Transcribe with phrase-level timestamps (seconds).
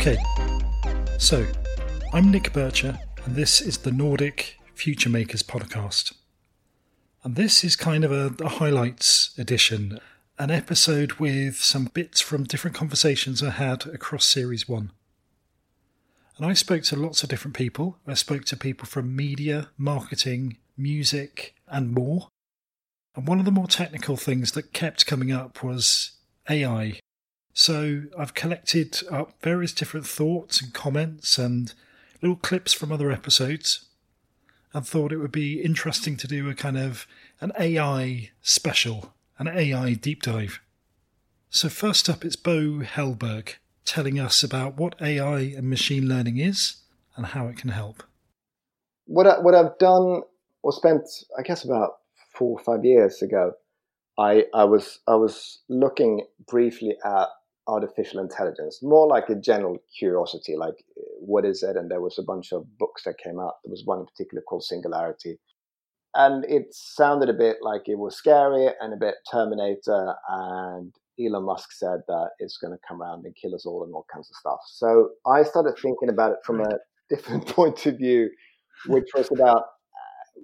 [0.00, 0.16] Okay,
[1.18, 1.44] so
[2.12, 6.14] I'm Nick Bircher, and this is the Nordic Future Makers podcast.
[7.24, 9.98] And this is kind of a, a highlights edition,
[10.38, 14.92] an episode with some bits from different conversations I had across Series 1.
[16.36, 17.98] And I spoke to lots of different people.
[18.06, 22.28] I spoke to people from media, marketing, music, and more.
[23.16, 26.12] And one of the more technical things that kept coming up was
[26.48, 27.00] AI.
[27.58, 31.74] So I've collected up various different thoughts and comments and
[32.22, 33.86] little clips from other episodes
[34.72, 37.08] and thought it would be interesting to do a kind of
[37.40, 40.60] an AI special, an AI deep dive.
[41.50, 46.76] So first up it's Bo Hellberg telling us about what AI and machine learning is
[47.16, 48.04] and how it can help.
[49.06, 50.22] What I, what I've done
[50.62, 51.94] or spent I guess about
[52.34, 53.54] four or five years ago,
[54.16, 57.26] I, I was I was looking briefly at
[57.68, 60.74] artificial intelligence, more like a general curiosity, like
[61.20, 61.76] what is it?
[61.76, 63.54] And there was a bunch of books that came out.
[63.64, 65.38] There was one in particular called Singularity,
[66.14, 70.14] and it sounded a bit like it was scary and a bit Terminator.
[70.28, 73.92] And Elon Musk said that it's going to come around and kill us all and
[73.92, 74.60] all kinds of stuff.
[74.66, 76.78] So I started thinking about it from a
[77.10, 78.30] different point of view,
[78.86, 79.64] which was about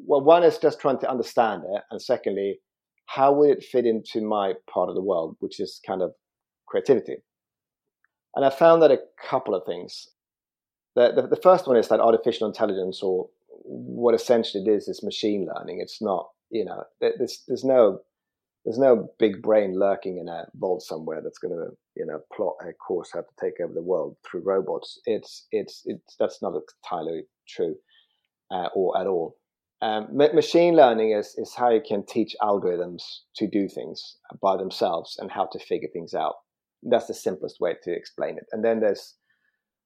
[0.06, 2.58] well, one is just trying to understand it, and secondly,
[3.06, 6.12] how would it fit into my part of the world, which is kind of
[6.74, 7.22] creativity.
[8.34, 8.98] And I found that a
[9.30, 10.08] couple of things.
[10.96, 15.02] The, the, the, first one is that artificial intelligence, or what essentially it is, is
[15.02, 15.80] machine learning.
[15.80, 18.00] It's not, you know, there's, there's no
[18.64, 22.54] there's no big brain lurking in a vault somewhere that's going to, you know, plot
[22.66, 24.98] a course how to take over the world through robots.
[25.04, 27.76] It's it's it's that's not entirely true,
[28.50, 29.36] uh, or at all.
[29.82, 33.02] Um, machine learning is, is how you can teach algorithms
[33.36, 36.36] to do things by themselves and how to figure things out.
[36.84, 38.46] That's the simplest way to explain it.
[38.52, 39.14] And then there's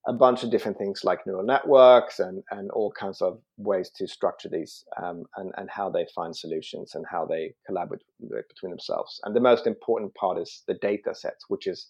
[0.07, 4.07] a bunch of different things like neural networks and, and all kinds of ways to
[4.07, 8.01] structure these um, and, and how they find solutions and how they collaborate
[8.49, 9.21] between themselves.
[9.25, 11.89] And the most important part is the data sets, which is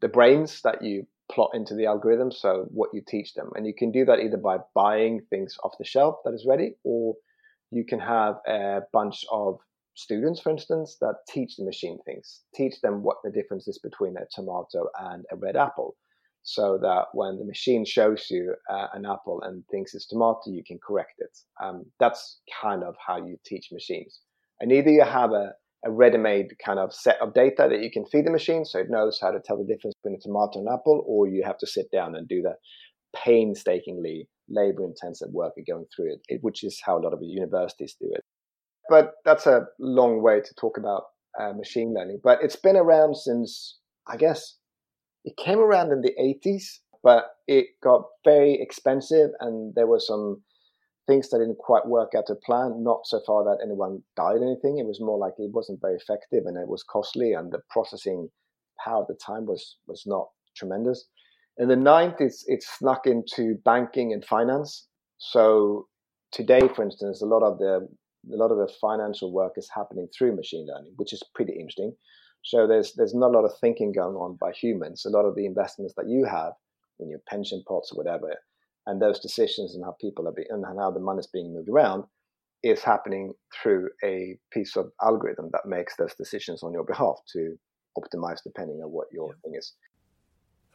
[0.00, 3.50] the brains that you plot into the algorithm, so what you teach them.
[3.54, 6.74] And you can do that either by buying things off the shelf that is ready,
[6.82, 7.14] or
[7.70, 9.58] you can have a bunch of
[9.94, 14.16] students, for instance, that teach the machine things, teach them what the difference is between
[14.16, 15.96] a tomato and a red apple.
[16.44, 20.64] So that when the machine shows you uh, an apple and thinks it's tomato, you
[20.66, 21.38] can correct it.
[21.62, 24.20] Um, that's kind of how you teach machines.
[24.58, 25.52] And either you have a
[25.84, 28.88] a ready-made kind of set of data that you can feed the machine so it
[28.88, 31.58] knows how to tell the difference between a tomato and an apple, or you have
[31.58, 32.54] to sit down and do the
[33.16, 38.08] painstakingly labor-intensive work of going through it, which is how a lot of universities do
[38.12, 38.22] it.
[38.88, 41.04] But that's a long way to talk about
[41.40, 42.20] uh, machine learning.
[42.22, 44.56] But it's been around since, I guess,
[45.24, 50.42] it came around in the 80s, but it got very expensive and there were some
[51.06, 52.82] things that didn't quite work out to plan.
[52.82, 54.78] Not so far that anyone died anything.
[54.78, 58.28] It was more like it wasn't very effective and it was costly, and the processing
[58.84, 61.06] power at the time was was not tremendous.
[61.58, 64.86] In the 90s, it snuck into banking and finance.
[65.18, 65.88] So
[66.30, 67.88] today, for instance, a lot of the
[68.30, 71.94] a lot of the financial work is happening through machine learning, which is pretty interesting.
[72.44, 75.04] So there's there's not a lot of thinking going on by humans.
[75.04, 76.52] A lot of the investments that you have
[77.00, 78.34] in your pension pots or whatever
[78.86, 81.68] and those decisions and how people are being and how the money is being moved
[81.68, 82.04] around
[82.62, 87.56] is happening through a piece of algorithm that makes those decisions on your behalf to
[87.98, 89.34] optimize depending on what your yeah.
[89.42, 89.72] thing is.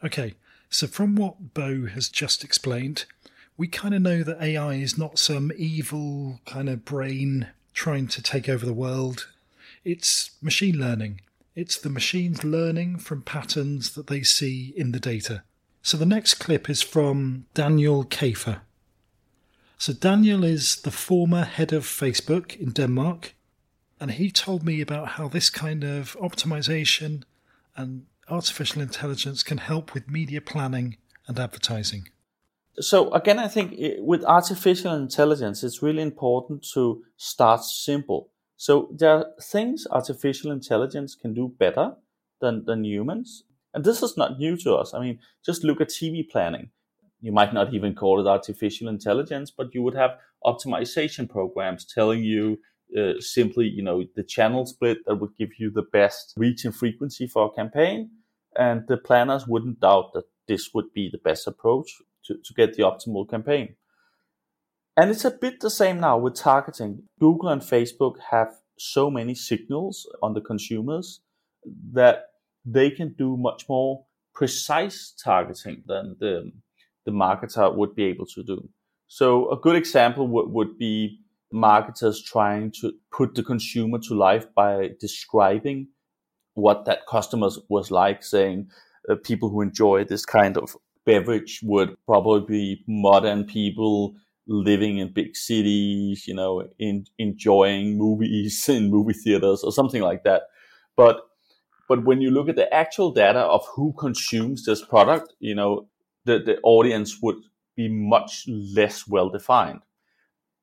[0.04, 0.34] Okay,
[0.70, 3.06] so from what Bo has just explained,
[3.58, 8.22] we kind of know that AI is not some evil kind of brain trying to
[8.22, 9.26] take over the world.
[9.84, 11.20] It's machine learning.
[11.56, 15.42] It's the machines learning from patterns that they see in the data.
[15.82, 18.60] So the next clip is from Daniel Kafer.
[19.76, 23.34] So Daniel is the former head of Facebook in Denmark,
[24.00, 27.24] and he told me about how this kind of optimization
[27.76, 30.96] and artificial intelligence can help with media planning
[31.26, 32.08] and advertising.
[32.80, 38.30] So again, I think with artificial intelligence, it's really important to start simple.
[38.56, 41.94] So there are things artificial intelligence can do better
[42.40, 43.44] than, than humans.
[43.74, 44.94] And this is not new to us.
[44.94, 46.70] I mean, just look at TV planning.
[47.20, 50.12] You might not even call it artificial intelligence, but you would have
[50.44, 52.58] optimization programs telling you
[52.96, 56.74] uh, simply, you know, the channel split that would give you the best reach and
[56.74, 58.10] frequency for a campaign.
[58.56, 61.92] And the planners wouldn't doubt that this would be the best approach
[62.28, 63.74] to, to get the optimal campaign.
[64.96, 67.02] And it's a bit the same now with targeting.
[67.20, 68.48] Google and Facebook have
[68.78, 71.20] so many signals on the consumers
[71.92, 72.26] that
[72.64, 74.04] they can do much more
[74.34, 76.52] precise targeting than the,
[77.04, 78.68] the marketer would be able to do.
[79.08, 81.20] So a good example would, would be
[81.52, 85.88] marketers trying to put the consumer to life by describing
[86.54, 88.68] what that customer was like, saying
[89.08, 90.76] uh, people who enjoy this kind of
[91.08, 94.14] beverage would probably be modern people
[94.46, 100.22] living in big cities, you know, in, enjoying movies in movie theaters or something like
[100.24, 100.42] that.
[100.96, 101.22] But
[101.88, 105.88] but when you look at the actual data of who consumes this product, you know,
[106.26, 107.36] the, the audience would
[107.76, 109.80] be much less well defined.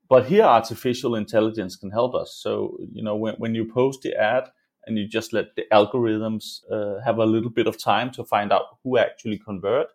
[0.07, 2.39] But here artificial intelligence can help us.
[2.43, 4.51] So, you know, when, when you post the ad
[4.85, 8.51] and you just let the algorithms uh, have a little bit of time to find
[8.53, 9.87] out who actually convert,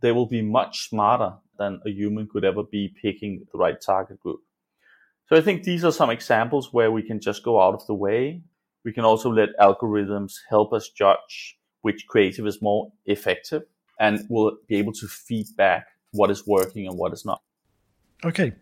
[0.00, 4.20] they will be much smarter than a human could ever be picking the right target
[4.20, 4.40] group.
[5.28, 7.94] So I think these are some examples where we can just go out of the
[7.94, 8.42] way.
[8.84, 13.62] We can also let algorithms help us judge which creative is more effective
[13.98, 17.42] and we'll be able to feed back what is working and what is not.
[18.24, 18.52] Okay.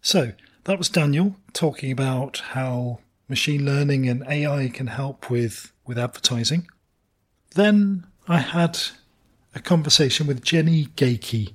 [0.00, 0.32] So
[0.64, 6.66] that was Daniel talking about how machine learning and AI can help with, with advertising.
[7.54, 8.78] Then I had
[9.54, 11.54] a conversation with Jenny Geiki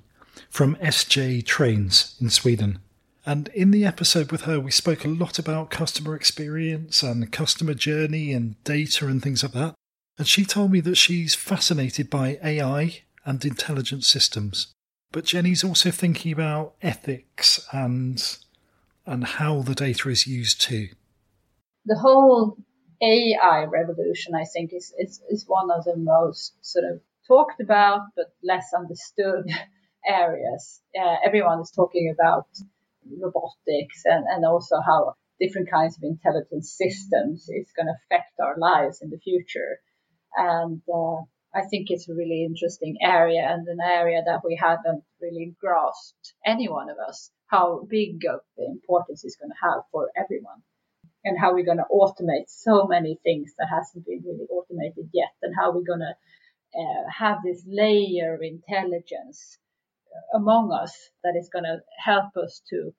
[0.49, 2.79] from SJ Trains in Sweden.
[3.25, 7.73] And in the episode with her, we spoke a lot about customer experience and customer
[7.73, 9.75] journey and data and things like that.
[10.17, 14.67] And she told me that she's fascinated by AI and intelligent systems.
[15.11, 18.21] But Jenny's also thinking about ethics and
[19.07, 20.89] and how the data is used too.
[21.85, 22.57] The whole
[23.01, 28.01] AI revolution, I think, is, is, is one of the most sort of talked about
[28.15, 29.45] but less understood
[30.07, 30.81] areas.
[30.99, 32.47] Uh, everyone is talking about
[33.19, 38.57] robotics and, and also how different kinds of intelligent systems is going to affect our
[38.57, 39.79] lives in the future.
[40.37, 41.21] And uh,
[41.53, 46.33] I think it's a really interesting area and an area that we haven't really grasped,
[46.45, 50.61] any one of us, how big of the importance is going to have for everyone
[51.23, 55.33] and how we're going to automate so many things that hasn't been really automated yet
[55.41, 56.15] and how we're going to
[56.77, 59.57] uh, have this layer of intelligence
[60.33, 60.93] among us
[61.23, 62.93] that is going to help us to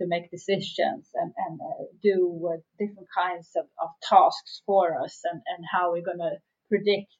[0.00, 5.20] to make decisions and, and uh, do uh, different kinds of, of, tasks for us
[5.30, 6.36] and, and how we're going to
[6.70, 7.12] predict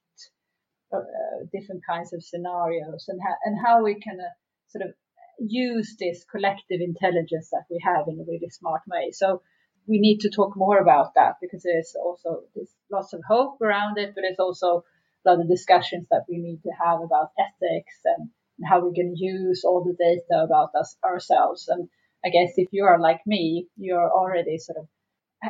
[0.90, 4.32] uh, uh, different kinds of scenarios and, ha- and how we can uh,
[4.68, 4.94] sort of
[5.38, 9.10] use this collective intelligence that we have in a really smart way.
[9.12, 9.42] So
[9.86, 13.98] we need to talk more about that because there's also there's lots of hope around
[13.98, 14.84] it, but it's also
[15.24, 18.30] lot of discussions that we need to have about ethics and
[18.60, 21.68] and how we can use all the data about us ourselves.
[21.68, 21.88] And
[22.24, 24.88] I guess if you are like me, you're already sort of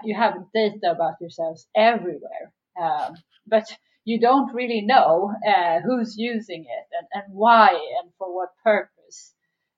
[0.05, 3.15] you have data about yourselves everywhere, um,
[3.47, 3.67] but
[4.05, 7.71] you don't really know uh, who's using it and, and why
[8.01, 9.35] and for what purpose.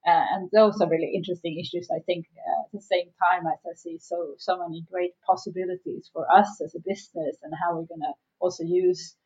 [0.06, 1.89] Uh, and those are really interesting issues.
[1.91, 6.11] I think uh, at the same time as I see so so many great possibilities
[6.12, 9.17] for us as a business and how we're gonna also use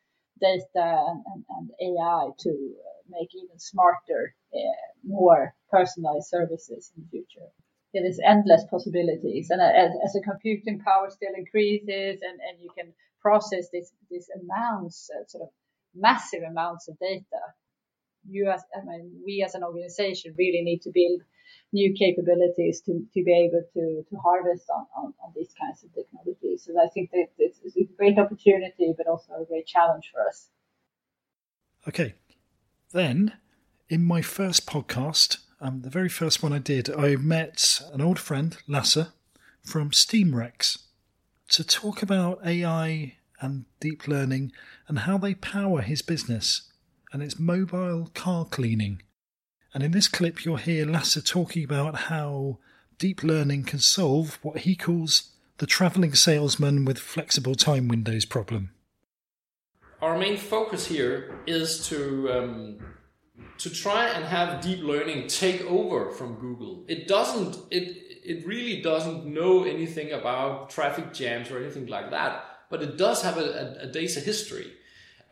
[0.41, 4.59] data and, and, and AI to uh, make even smarter, uh,
[5.05, 7.49] more personalized services in the future.
[7.93, 12.71] It is endless possibilities, and as, as the computing power still increases, and, and you
[12.77, 15.49] can process this these amounts, uh, sort of
[15.95, 17.43] massive amounts of data,
[18.29, 21.23] you as I mean, we as an organization really need to build
[21.73, 25.95] new capabilities to, to be able to, to harvest on, on, on these kinds of
[25.95, 26.69] technologies.
[26.69, 30.27] And I think that it's, it's a great opportunity, but also a great challenge for
[30.27, 30.49] us.
[31.89, 32.15] Okay.
[32.93, 33.35] Then,
[33.89, 38.19] in my first podcast, um, the very first one I did, I met an old
[38.19, 39.09] friend, Lasse,
[39.63, 40.79] from SteamRex
[41.49, 44.53] to talk about AI and deep learning
[44.89, 46.71] and how they power his business
[47.13, 49.03] and its mobile car cleaning.
[49.77, 52.57] And in this clip, you'll hear Lasse talking about how
[52.99, 58.71] deep learning can solve what he calls the travelling salesman with flexible time windows problem.
[60.01, 62.79] Our main focus here is to um,
[63.59, 66.87] to try and have deep learning take over from Google.
[66.89, 67.59] It doesn't.
[67.71, 72.97] It it really doesn't know anything about traffic jams or anything like that, but it
[72.97, 74.73] does have a, a, a data history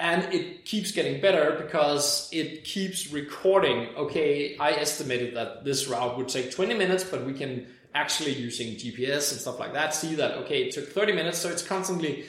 [0.00, 6.16] and it keeps getting better because it keeps recording okay i estimated that this route
[6.16, 10.16] would take 20 minutes but we can actually using gps and stuff like that see
[10.16, 11.38] that okay it took 30 minutes.
[11.38, 12.24] So it's constantly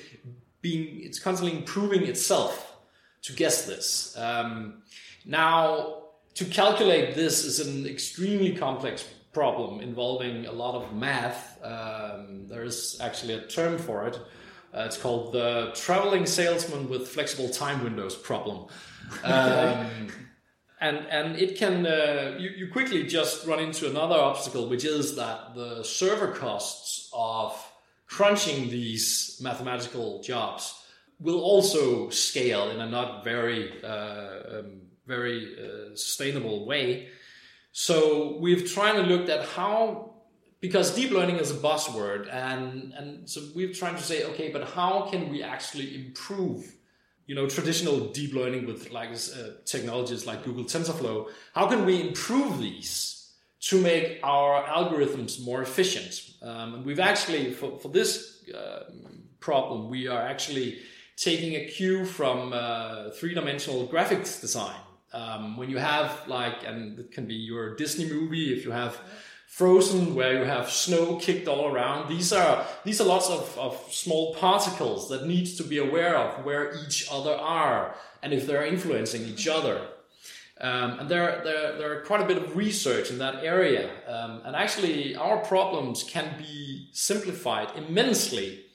[0.61, 2.75] being it's constantly improving itself
[3.23, 4.15] to guess this.
[4.17, 4.83] Um,
[5.25, 6.03] now
[6.35, 11.59] to calculate this is an extremely complex problem involving a lot of math.
[11.63, 14.19] Um, there is actually a term for it
[14.75, 18.67] Uh, it's called the traveling salesman with flexible time windows problem.
[19.23, 20.09] Um,
[20.81, 25.15] and and it can uh, you, you quickly just run into another obstacle, which is
[25.15, 27.55] that the server costs of
[28.07, 30.73] crunching these mathematical jobs
[31.19, 37.09] will also scale in a not very uh, um, very uh, sustainable way.
[37.71, 40.14] So we've tried to look at how
[40.61, 44.63] because deep learning is a buzzword and and so we're trying to say okay but
[44.69, 46.75] how can we actually improve
[47.27, 51.27] you know traditional deep learning with like uh, technologies like google tensorflow?
[51.53, 56.13] How can we improve these to make our algorithms more efficient?
[56.41, 58.91] Um, and we've actually for, for this uh,
[59.39, 60.79] problem we are actually
[61.17, 64.75] taking a cue from uh, three-dimensional graphics design.
[65.13, 68.99] Um, when you have like and it can be your disney movie if you have
[69.55, 72.09] Frozen, where you have snow kicked all around.
[72.09, 76.43] These are these are lots of, of small particles that needs to be aware of
[76.43, 79.79] where each other are and if they're influencing each other.
[80.59, 83.91] Um, and there, there, there are quite a bit of research in that area.
[84.09, 88.65] Um, and actually, our problems can be simplified immensely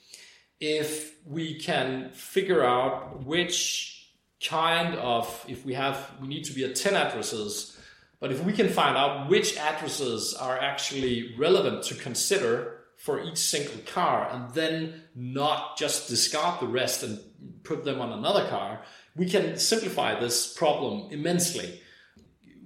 [0.59, 4.09] if we can figure out which
[4.43, 7.77] kind of, if we have, we need to be at 10 addresses,
[8.21, 13.37] but if we can find out which addresses are actually relevant to consider for each
[13.37, 17.19] single car and then not just discard the rest and
[17.63, 18.83] put them on another car,
[19.15, 21.81] we can simplify this problem immensely.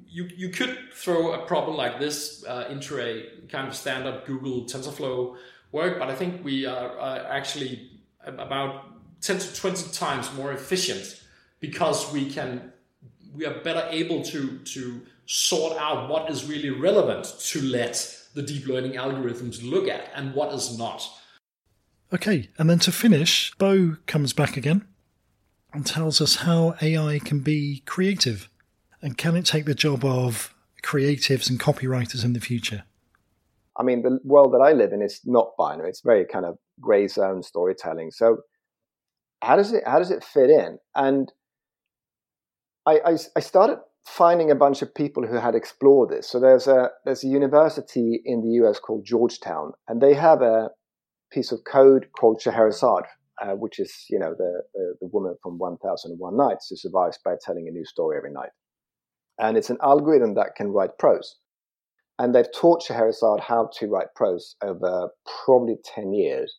[0.05, 4.65] You, you could throw a problem like this uh, into a kind of standard Google
[4.65, 5.38] TensorFlow
[5.71, 8.83] work, but I think we are, are actually about
[9.21, 11.21] 10 to 20 times more efficient
[11.62, 12.74] because we can
[13.35, 18.41] we are better able to to sort out what is really relevant to let the
[18.41, 21.07] deep learning algorithms look at and what is not.
[22.13, 24.85] Okay, and then to finish, Bo comes back again
[25.73, 28.49] and tells us how AI can be creative
[29.01, 32.83] and can it take the job of creatives and copywriters in the future?
[33.77, 35.89] I mean, the world that I live in is not binary.
[35.89, 38.11] It's very kind of gray zone storytelling.
[38.11, 38.37] So,
[39.41, 40.79] how does it how does it fit in?
[40.95, 41.31] And
[42.85, 46.27] I, I, I started finding a bunch of people who had explored this.
[46.27, 50.69] So there's a there's a university in the US called Georgetown, and they have a
[51.31, 53.05] piece of code called Scheherazade,
[53.41, 57.35] uh, which is you know the, the, the woman from 1001 Nights who survives by
[57.41, 58.51] telling a new story every night,
[59.39, 61.37] and it's an algorithm that can write prose.
[62.17, 65.09] And they've taught Scheherazade how to write prose over
[65.45, 66.55] probably 10 years.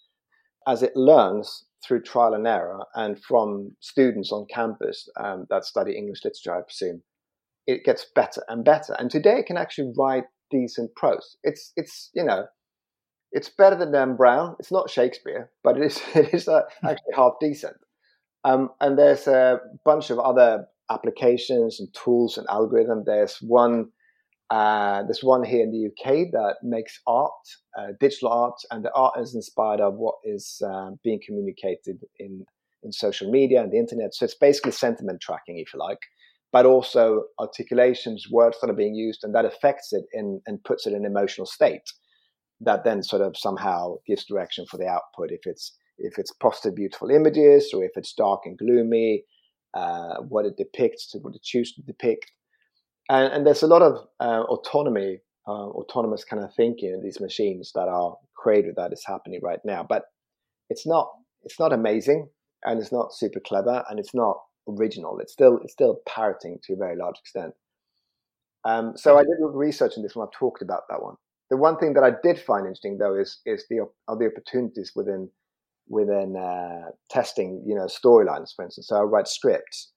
[0.68, 5.97] As it learns through trial and error and from students on campus um, that study
[5.97, 7.02] English literature, I presume,
[7.66, 8.95] it gets better and better.
[8.99, 11.37] And today it can actually write decent prose.
[11.43, 12.47] It's it's you know,
[13.33, 14.57] it's better than Dan Brown.
[14.59, 17.76] It's not Shakespeare, but it is it is uh, actually half decent.
[18.45, 23.02] Um, and there's a bunch of other applications and tools and algorithm.
[23.05, 23.90] There's one
[24.50, 27.33] uh, there's one here in the UK that makes art,
[27.79, 32.45] uh, digital art, and the art is inspired of what is uh, being communicated in
[32.83, 34.15] in social media and the internet.
[34.15, 35.99] So it's basically sentiment tracking, if you like
[36.53, 40.87] but also articulations, words that are being used, and that affects it in, and puts
[40.87, 41.93] it in an emotional state
[42.61, 45.31] that then sort of somehow gives direction for the output.
[45.31, 49.25] If it's if it's positive, beautiful images, or if it's dark and gloomy,
[49.75, 52.31] uh, what it depicts, what it chooses to depict,
[53.09, 57.21] and, and there's a lot of uh, autonomy, uh, autonomous kind of thinking in these
[57.21, 59.85] machines that are created that is happening right now.
[59.89, 60.05] But
[60.71, 61.11] it's not
[61.43, 62.29] it's not amazing,
[62.65, 65.19] and it's not super clever, and it's not original.
[65.21, 67.55] It's still it's still parroting to a very large extent.
[68.65, 70.27] Um, so I did research on this one.
[70.27, 71.15] I've talked about that one.
[71.51, 74.93] The one thing that I did find interesting though is is the are the opportunities
[74.97, 75.31] within
[75.89, 78.89] within uh, testing, you know, storylines, for instance.
[78.89, 79.93] So I write scripts,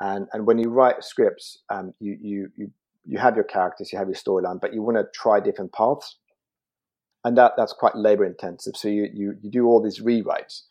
[0.00, 2.70] and and when you write scripts, um, you you you
[3.06, 6.16] you have your characters, you have your storyline, but you want to try different paths,
[7.24, 8.76] and that that's quite labor intensive.
[8.76, 10.62] So you you you do all these rewrites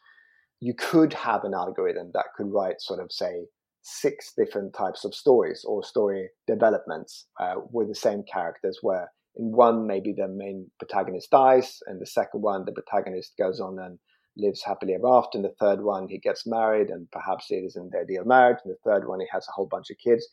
[0.64, 3.46] you could have an algorithm that could write sort of say
[3.82, 9.52] six different types of stories or story developments uh, with the same characters where in
[9.52, 14.00] one maybe the main protagonist dies and the second one the protagonist goes on and
[14.36, 17.92] lives happily ever after and the third one he gets married and perhaps it isn't
[17.92, 20.28] their ideal marriage and the third one he has a whole bunch of kids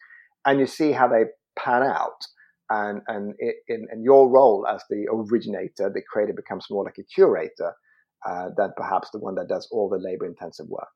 [0.47, 1.25] and you see how they
[1.57, 2.25] pan out
[2.71, 3.35] and and
[3.69, 7.75] in, in your role as the originator the creator becomes more like a curator
[8.26, 10.88] uh, than perhaps the one that does all the labor intensive work.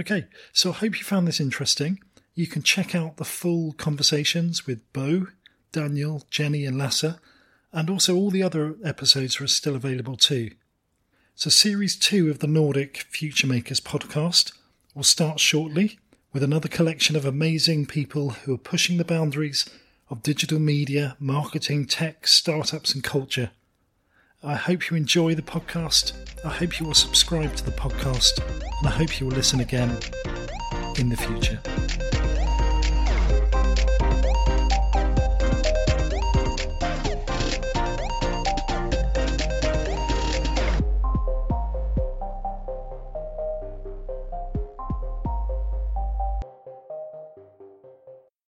[0.00, 2.00] Okay, so I hope you found this interesting.
[2.34, 5.28] You can check out the full conversations with Bo,
[5.72, 7.16] Daniel, Jenny, and Lasse,
[7.72, 10.50] and also all the other episodes are still available too.
[11.38, 14.50] So, Series 2 of the Nordic Future Makers podcast
[14.92, 16.00] will start shortly
[16.32, 19.64] with another collection of amazing people who are pushing the boundaries
[20.10, 23.52] of digital media, marketing, tech, startups, and culture.
[24.42, 26.12] I hope you enjoy the podcast.
[26.44, 28.40] I hope you will subscribe to the podcast,
[28.80, 29.96] and I hope you will listen again
[30.98, 31.60] in the future.